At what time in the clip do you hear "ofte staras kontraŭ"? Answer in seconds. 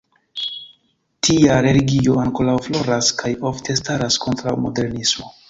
3.51-4.57